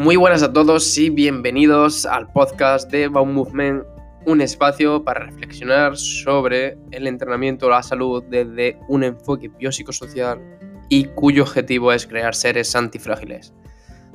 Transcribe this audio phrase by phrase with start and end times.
[0.00, 3.84] Muy buenas a todos y bienvenidos al podcast de Baum Movement,
[4.24, 10.40] un espacio para reflexionar sobre el entrenamiento o la salud desde un enfoque biopsicosocial
[10.88, 13.52] y cuyo objetivo es crear seres antifrágiles.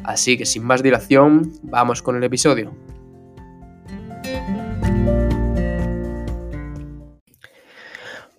[0.03, 2.75] Así que sin más dilación, vamos con el episodio.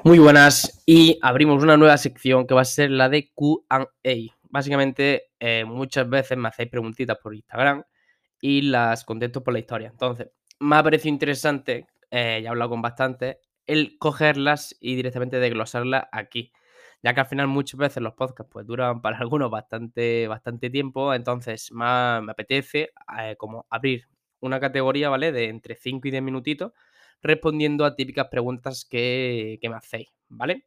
[0.03, 3.87] Muy buenas y abrimos una nueva sección que va a ser la de QA
[4.57, 7.84] básicamente eh, muchas veces me hacéis preguntitas por Instagram
[8.41, 9.88] y las contesto por la historia.
[9.91, 15.38] Entonces, me ha parecido interesante, eh, ya he hablado con bastante, el cogerlas y directamente
[15.41, 16.52] desglosarlas aquí.
[17.02, 21.12] Ya que al final muchas veces los podcasts pues duran para algunos bastante, bastante tiempo,
[21.12, 24.09] entonces me apetece eh, como abrir
[24.41, 25.33] una categoría, ¿vale?
[25.33, 26.73] De entre 5 y 10 minutitos
[27.20, 30.64] respondiendo a típicas preguntas que, que me hacéis, ¿vale?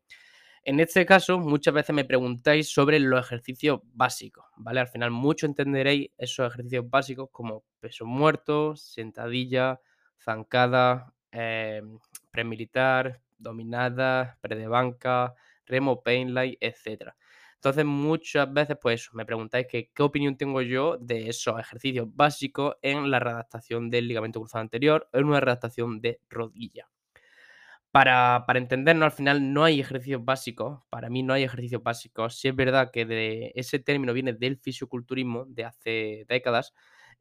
[0.63, 4.81] En este caso, muchas veces me preguntáis sobre los ejercicios básicos, ¿vale?
[4.81, 9.80] Al final, mucho entenderéis esos ejercicios básicos como peso muerto, sentadilla,
[10.17, 11.81] zancada, eh,
[12.31, 15.33] premilitar, dominada, pre de banca,
[15.66, 17.14] remo, painlight, etc.
[17.55, 23.09] Entonces, muchas veces, pues me preguntáis qué opinión tengo yo de esos ejercicios básicos en
[23.11, 26.89] la redactación del ligamento cruzado anterior o en una redactación de rodilla.
[27.92, 30.82] Para, entendernos, al final no hay ejercicios básicos.
[30.90, 32.40] Para mí no hay ejercicios básicos.
[32.40, 36.73] Sí es verdad que de ese término viene del fisioculturismo de hace décadas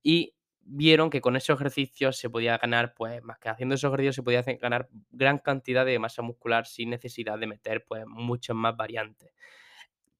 [0.02, 4.16] y vieron que con esos ejercicios se podía ganar, pues más que haciendo esos ejercicios
[4.16, 8.76] se podía ganar gran cantidad de masa muscular sin necesidad de meter pues muchas más
[8.76, 9.32] variantes.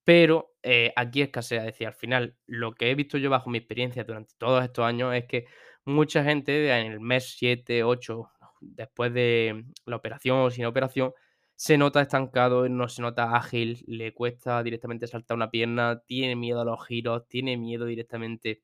[0.05, 4.05] Pero eh, aquí escasea, decir, al final lo que he visto yo bajo mi experiencia
[4.05, 5.47] durante todos estos años es que
[5.85, 11.12] mucha gente en el mes 7, 8, después de la operación o sin operación,
[11.56, 16.61] se nota estancado, no se nota ágil, le cuesta directamente saltar una pierna, tiene miedo
[16.61, 18.62] a los giros, tiene miedo directamente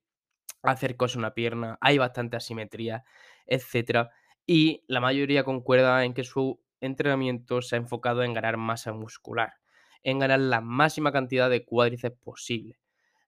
[0.63, 3.05] a hacer cosas una pierna, hay bastante asimetría,
[3.47, 4.11] etc.
[4.47, 9.55] Y la mayoría concuerda en que su entrenamiento se ha enfocado en ganar masa muscular,
[10.03, 12.79] en ganar la máxima cantidad de cuádriceps posible.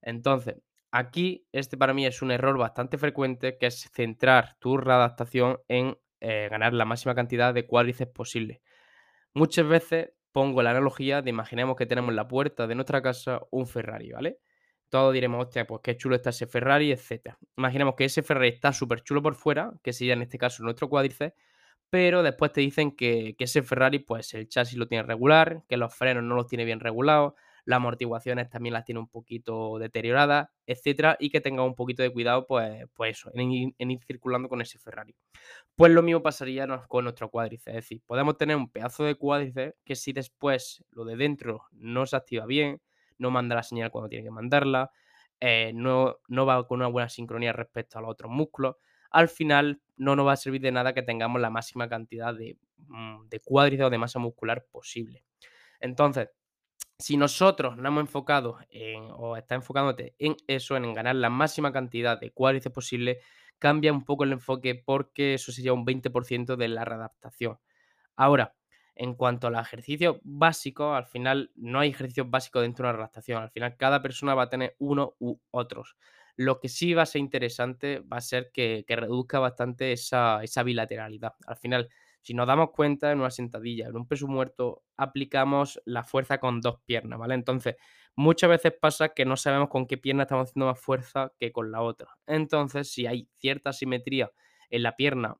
[0.00, 0.56] Entonces,
[0.92, 5.98] aquí este para mí es un error bastante frecuente, que es centrar tu readaptación en
[6.20, 8.62] eh, ganar la máxima cantidad de cuádriceps posible.
[9.34, 13.40] Muchas veces pongo la analogía de imaginemos que tenemos en la puerta de nuestra casa
[13.50, 14.38] un Ferrari, ¿vale?
[14.88, 17.34] Todos diremos, hostia, pues qué chulo está ese Ferrari, etc.
[17.56, 20.88] Imaginemos que ese Ferrari está súper chulo por fuera, que sería en este caso nuestro
[20.88, 21.34] cuádriceps,
[21.90, 25.76] pero después te dicen que, que, ese Ferrari, pues el chasis lo tiene regular, que
[25.76, 27.34] los frenos no los tiene bien regulados,
[27.66, 32.12] las amortiguaciones también las tiene un poquito deterioradas, etcétera, y que tenga un poquito de
[32.12, 35.14] cuidado, pues, pues eso, en, ir circulando con ese Ferrari.
[35.74, 39.74] Pues lo mismo pasaría con nuestro cuádriceps, es decir, podemos tener un pedazo de cuádriceps
[39.84, 42.80] que si después lo de dentro no se activa bien,
[43.18, 44.92] no manda la señal cuando tiene que mandarla,
[45.40, 48.76] eh, no, no va con una buena sincronía respecto a los otros músculos,
[49.10, 52.58] al final no nos va a servir de nada que tengamos la máxima cantidad de,
[52.86, 55.24] mm, de cuádriceps o de masa muscular posible.
[55.80, 56.28] Entonces,
[56.98, 61.72] si nosotros nos hemos enfocado en, o está enfocándote en eso, en ganar la máxima
[61.72, 63.20] cantidad de cuádriceps posible,
[63.58, 67.58] cambia un poco el enfoque porque eso sería un 20% de la readaptación.
[68.16, 68.54] Ahora,
[68.94, 72.96] en cuanto a los ejercicios básicos, al final no hay ejercicios básicos dentro de una
[72.96, 73.42] readaptación.
[73.42, 75.96] Al final cada persona va a tener uno u otros.
[76.36, 80.62] Lo que sí va a ser interesante va a ser que, reduzca bastante esa, esa
[80.62, 81.34] bilateralidad.
[81.46, 81.90] Al final,
[82.26, 86.60] si nos damos cuenta, en una sentadilla, en un peso muerto, aplicamos la fuerza con
[86.60, 87.34] dos piernas, ¿vale?
[87.34, 87.76] Entonces,
[88.16, 91.70] muchas veces pasa que no sabemos con qué pierna estamos haciendo más fuerza que con
[91.70, 92.08] la otra.
[92.26, 94.32] Entonces, si hay cierta simetría
[94.70, 95.36] en la pierna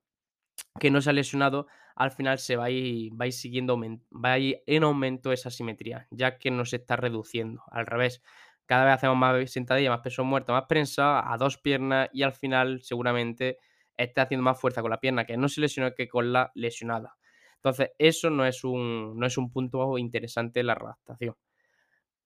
[0.79, 4.85] que no se ha lesionado, al final se va a ir, va siguiendo, va en
[4.85, 7.65] aumento esa simetría, ya que no se está reduciendo.
[7.69, 8.23] Al revés,
[8.67, 12.33] cada vez hacemos más sentadilla, más peso muerto, más prensa a dos piernas y al
[12.33, 13.59] final seguramente
[13.97, 17.17] esté haciendo más fuerza con la pierna que no se lesionó que con la lesionada.
[17.57, 21.35] Entonces, eso no es un, no es un punto interesante en la redactación.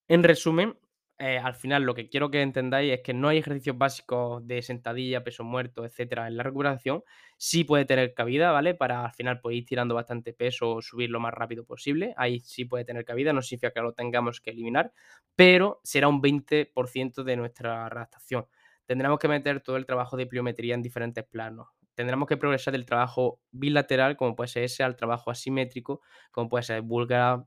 [0.09, 0.77] En resumen,
[1.19, 4.63] eh, al final lo que quiero que entendáis es que no hay ejercicios básicos de
[4.63, 7.05] sentadilla, peso muerto, etcétera, en la recuperación.
[7.37, 8.75] Sí puede tener cabida, ¿vale?
[8.75, 12.15] Para al final pues, ir tirando bastante peso o subir lo más rápido posible.
[12.17, 14.93] Ahí sí puede tener cabida, no significa que lo tengamos que eliminar,
[15.37, 18.47] pero será un 20% de nuestra redactación
[18.91, 21.69] tendremos que meter todo el trabajo de pliometría en diferentes planos.
[21.95, 26.01] Tendremos que progresar del trabajo bilateral, como puede ser ese, al trabajo asimétrico,
[26.33, 27.47] como puede ser búlgara,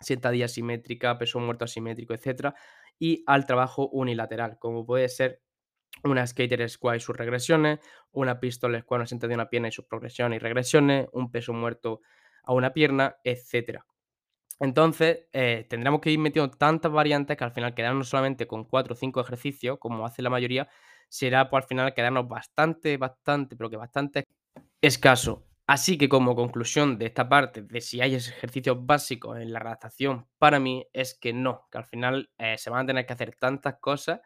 [0.00, 2.54] sentadilla asimétrica, peso muerto asimétrico, etc.
[2.98, 5.40] Y al trabajo unilateral, como puede ser
[6.04, 7.78] una skater squat y sus regresiones,
[8.12, 12.02] una pistol squat, una sentadilla una pierna y sus progresiones y regresiones, un peso muerto
[12.44, 13.86] a una pierna, etcétera.
[14.58, 18.94] Entonces, eh, tendremos que ir metiendo tantas variantes que al final quedarnos solamente con cuatro
[18.94, 20.68] o cinco ejercicios, como hace la mayoría,
[21.08, 24.24] será pues al final quedarnos bastante, bastante, pero que bastante
[24.80, 25.46] escaso.
[25.66, 30.26] Así que como conclusión de esta parte de si hay ejercicios básicos en la redactación,
[30.38, 33.34] para mí es que no, que al final eh, se van a tener que hacer
[33.36, 34.20] tantas cosas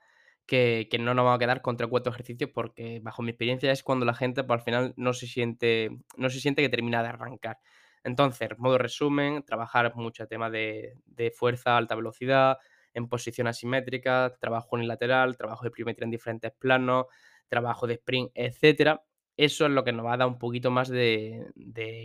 [0.47, 3.31] que, que no nos vamos a quedar con tres o cuatro ejercicios porque bajo mi
[3.31, 6.69] experiencia es cuando la gente pues, al final no se siente, no se siente que
[6.69, 7.59] termina de arrancar.
[8.05, 12.59] Entonces, modo resumen, trabajar mucho el tema de, de fuerza, alta velocidad,
[12.95, 17.07] en posición asimétrica, trabajo unilateral, trabajo de pliometría en diferentes planos,
[17.49, 19.03] trabajo de sprint, etcétera.
[19.37, 21.47] Eso es lo que nos va a dar un poquito más de,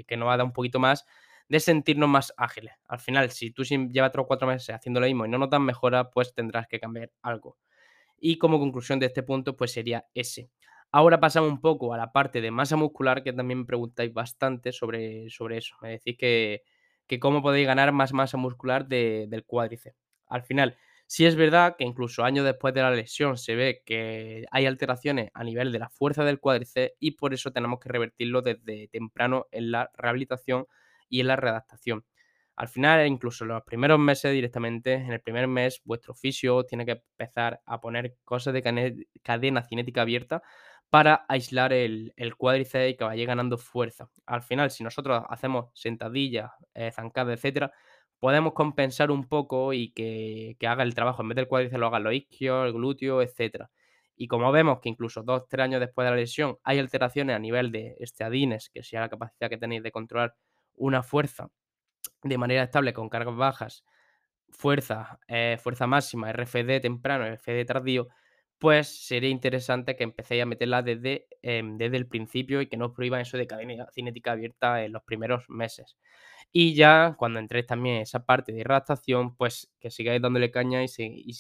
[0.07, 1.06] que nos va a dar un poquito más
[1.47, 2.74] de sentirnos más ágiles.
[2.88, 5.59] Al final, si tú llevas 3 o 4 meses haciendo lo mismo y no notas
[5.59, 7.57] mejora, pues tendrás que cambiar algo.
[8.19, 10.50] Y como conclusión de este punto, pues sería ese.
[10.97, 14.71] Ahora pasamos un poco a la parte de masa muscular, que también me preguntáis bastante
[14.71, 15.75] sobre, sobre eso.
[15.81, 16.63] Me decís que,
[17.06, 19.97] que cómo podéis ganar más masa muscular del cuádriceps.
[20.30, 24.45] Al final, sí es verdad que incluso años después de la lesión se ve que
[24.51, 28.42] hay alteraciones a nivel de la fuerza del cuádriceps y por eso tenemos que revertirlo
[28.42, 30.65] desde temprano en la rehabilitación
[31.09, 32.06] y en la readaptación.
[32.56, 36.86] Al final, incluso en los primeros meses directamente, en el primer mes, vuestro fisio tiene
[36.86, 40.42] que empezar a poner cosas de cadena cinética abierta
[40.90, 44.10] para aislar el, cuádriceps y que vaya ganando fuerza.
[44.26, 47.72] Al final, si nosotros hacemos sentadillas, eh, zancadas, etcétera,
[48.20, 52.00] podemos compensar un poco y que, haga el trabajo, en vez del cuádriceps lo haga
[52.00, 53.70] los isquios, el glúteo, etcétera.
[54.16, 57.40] Y como vemos que incluso dos, tres años después de la lesión hay alteraciones a
[57.40, 60.36] nivel de esteadines, que sea la capacidad que tenéis de controlar
[60.76, 61.50] una fuerza
[62.24, 63.86] de manera estable con cargas bajas,
[64.50, 68.08] fuerza, eh, fuerza máxima, RFD temprano, RFD tardío,
[68.66, 72.88] pues sería interesante que empecéis a meterla desde, em, desde el principio y que no
[72.88, 75.98] os prohíban eso de cadena cinética abierta en los primeros meses.
[76.52, 80.84] Y ya cuando entréis también en esa parte de redactación, pues que sigáis dándole caña
[80.84, 81.34] y, y,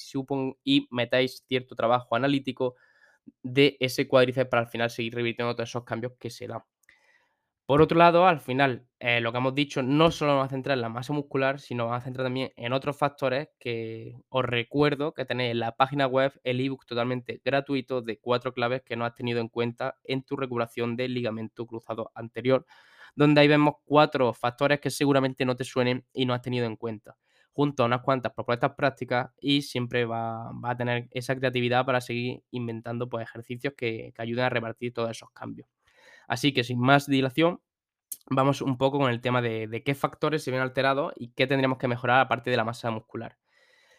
[0.63, 2.75] y metáis cierto trabajo analítico
[3.43, 6.61] de ese cuádriceps para al final seguir revirtiendo todos esos cambios que se dan.
[7.67, 10.49] Por otro lado, al final, eh, lo que hemos dicho no solo nos va a
[10.49, 14.45] centrar en la masa muscular, sino va a centrar también en otros factores que os
[14.45, 18.95] recuerdo que tenéis en la página web el ebook totalmente gratuito de cuatro claves que
[18.95, 22.67] no has tenido en cuenta en tu recuperación del ligamento cruzado anterior,
[23.15, 26.75] donde ahí vemos cuatro factores que seguramente no te suenen y no has tenido en
[26.75, 27.17] cuenta,
[27.51, 32.43] junto a unas cuantas propuestas prácticas y siempre va, a tener esa creatividad para seguir
[32.51, 35.74] inventando pues, ejercicios que ayuden a repartir todos esos cambios.
[36.27, 37.61] Así que sin más dilación,
[38.29, 41.77] vamos un poco con el tema de, qué factores se ven alterados y qué tendríamos
[41.77, 43.37] que mejorar aparte de la masa muscular.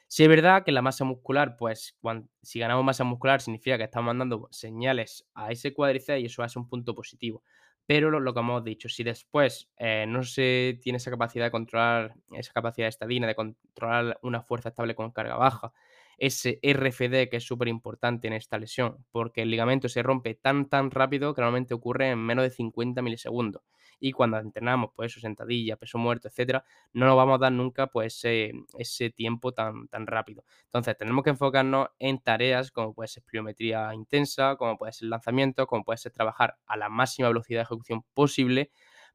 [0.08, 1.99] Si es verdad que la masa muscular, pues
[2.43, 6.58] si ganamos masa muscular significa que estamos mandando señales a ese cuádriceps y eso hace
[6.58, 7.43] un punto positivo.
[7.87, 12.14] Pero lo, que hemos dicho, si después eh, no se tiene esa capacidad de controlar,
[12.32, 15.73] esa capacidad estadina de controlar una fuerza estable con carga baja,
[16.18, 20.68] ese RFD que es súper importante en esta lesión, porque el ligamento se rompe tan
[20.68, 23.62] tan rápido que normalmente ocurre en menos de 50 milisegundos.
[23.98, 27.86] Y cuando entrenamos, pues eso, sentadilla, peso muerto, etcétera, no nos vamos a dar nunca
[27.86, 30.44] pues ese, tiempo tan, tan rápido.
[30.66, 35.66] Entonces, tenemos que enfocarnos en tareas como puede ser pliometría intensa, como puede ser lanzamiento,
[35.66, 38.70] como puede ser trabajar a la máxima velocidad de ejecución posible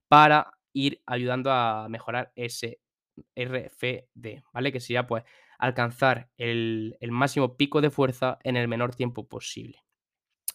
[0.08, 2.80] para ir ayudando a mejorar ese
[3.36, 4.72] RFD, ¿vale?
[4.72, 5.24] Que sería pues
[5.62, 9.78] alcanzar el, máximo pico de fuerza en el menor tiempo posible.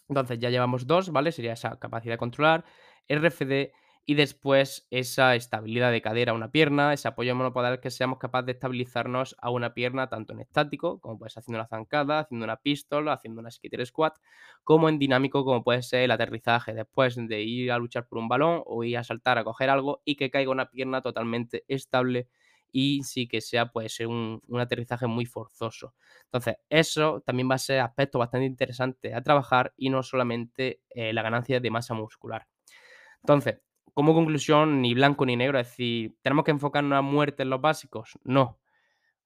[0.09, 1.31] Entonces ya llevamos dos, ¿vale?
[1.31, 2.65] Sería esa capacidad de controlar,
[3.07, 3.71] RFD
[4.05, 8.47] y después esa estabilidad de cadera a una pierna, ese apoyo monopodal que seamos capaces
[8.47, 12.43] de estabilizarnos a una pierna tanto en estático, como puede ser haciendo una zancada, haciendo
[12.43, 14.17] una pistola, haciendo una skitter squat,
[14.63, 18.27] como en dinámico, como puede ser el aterrizaje después de ir a luchar por un
[18.27, 22.27] balón o ir a saltar a coger algo y que caiga una pierna totalmente estable
[22.71, 25.93] y sí que sea puede ser un, aterrizaje muy forzoso.
[26.25, 31.13] Entonces, eso también va a ser aspecto bastante interesante a trabajar y no solamente eh,
[31.13, 32.47] la ganancia de masa muscular.
[33.21, 33.59] Entonces,
[33.93, 37.61] como conclusión, ni blanco ni negro, es decir, ¿tenemos que enfocarnos a muerte en los
[37.61, 38.19] básicos?
[38.23, 38.59] No.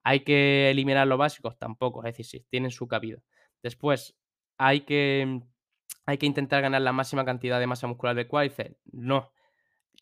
[0.02, 1.58] ¿Hay que eliminar los básicos?
[1.58, 3.18] Tampoco, es decir, sí, tienen su cabida.
[3.62, 4.16] Después,
[4.58, 5.40] ¿hay que,
[6.06, 8.76] hay que intentar ganar la máxima cantidad de masa muscular de cuádriceps?
[8.92, 9.32] No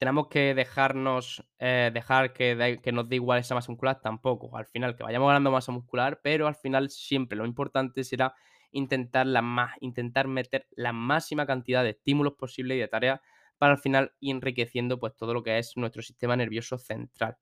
[0.00, 4.56] tenemos que dejarnos, eh, dejar que, nos dé igual esa masa muscular, tampoco.
[4.56, 8.34] Al final, que vayamos ganando masa muscular, pero al final siempre lo importante será
[8.72, 13.20] intentar, la más, intentar meter la máxima cantidad de estímulos posibles y de tareas
[13.58, 17.36] para al final ir enriqueciendo pues, todo lo que es nuestro sistema nervioso central.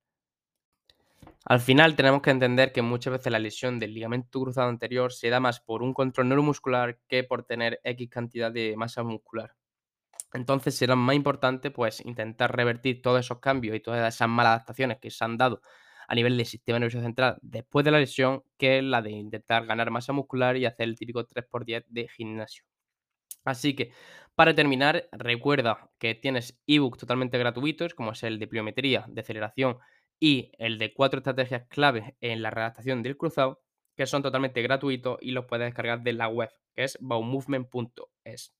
[1.44, 5.30] Al final tenemos que entender que muchas veces la lesión del ligamento cruzado anterior se
[5.30, 9.54] da más por un control neuromuscular que por tener X cantidad de masa muscular.
[10.32, 14.98] Entonces será más importante pues intentar revertir todos esos cambios y todas esas malas adaptaciones
[15.00, 15.62] que se han dado
[16.06, 19.90] a nivel del sistema nervioso central después de la lesión que la de intentar ganar
[19.90, 22.64] masa muscular y hacer el típico 3x10 de gimnasio.
[23.44, 23.92] Así que,
[24.34, 29.78] para terminar, recuerda que tienes ebooks totalmente gratuitos, como es el de pliometría, de aceleración
[30.20, 33.62] y el de cuatro estrategias clave en la redactación del cruzado,
[33.96, 38.57] que son totalmente gratuitos y los puedes descargar de la web, que es bowmovement.es.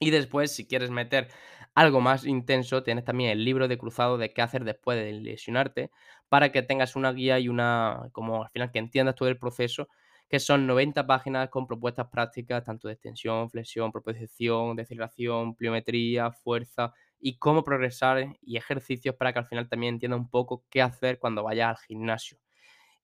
[0.00, 1.28] Y después, si quieres meter
[1.74, 5.90] algo más intenso, tienes también el libro de cruzado de qué hacer después de lesionarte,
[6.28, 9.88] para que tengas una guía y una, como al final que entiendas todo el proceso,
[10.28, 16.92] que son 90 páginas con propuestas prácticas, tanto de extensión, flexión, propulsión, deceleración, pliometría, fuerza
[17.18, 21.18] y cómo progresar y ejercicios para que al final también entiendas un poco qué hacer
[21.18, 22.38] cuando vayas al gimnasio.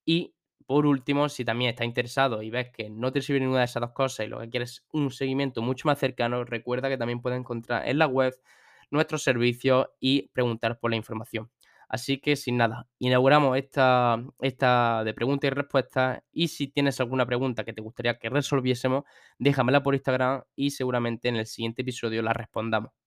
[0.05, 0.35] Y
[0.67, 3.81] por último, si también estás interesado y ves que no te sirve ninguna de esas
[3.83, 7.21] dos cosas y lo que quieres es un seguimiento mucho más cercano, recuerda que también
[7.21, 8.35] puedes encontrar en la web
[8.91, 11.51] nuestros servicios y preguntar por la información.
[11.89, 17.27] Así que sin nada, inauguramos esta, esta de preguntas y respuestas y si tienes alguna
[17.27, 19.05] pregunta que te gustaría que resolviésemos,
[19.39, 23.04] déjamela por Instagram y seguramente en el siguiente episodio la respondamos.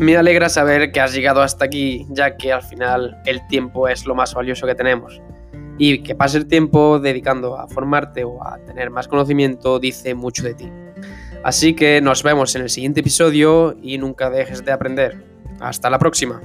[0.00, 4.06] Me alegra saber que has llegado hasta aquí, ya que al final el tiempo es
[4.06, 5.20] lo más valioso que tenemos.
[5.76, 10.42] Y que pase el tiempo dedicando a formarte o a tener más conocimiento dice mucho
[10.42, 10.72] de ti.
[11.44, 15.22] Así que nos vemos en el siguiente episodio y nunca dejes de aprender.
[15.60, 16.40] Hasta la próxima.